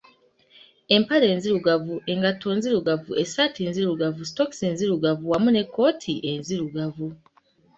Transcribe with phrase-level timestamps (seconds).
[0.95, 7.07] Empale nzirugavu, engatto nzirugavu, essaati nzirugavu, sitookisi nzirugavu wamu n'ekkooti enzirugavu.